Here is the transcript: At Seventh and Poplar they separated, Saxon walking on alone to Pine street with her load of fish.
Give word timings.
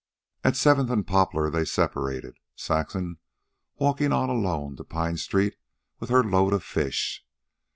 At 0.43 0.55
Seventh 0.55 0.89
and 0.89 1.05
Poplar 1.05 1.51
they 1.51 1.63
separated, 1.63 2.39
Saxon 2.55 3.17
walking 3.75 4.11
on 4.11 4.31
alone 4.31 4.75
to 4.77 4.83
Pine 4.83 5.17
street 5.17 5.57
with 5.99 6.09
her 6.09 6.23
load 6.23 6.53
of 6.53 6.63
fish. 6.63 7.23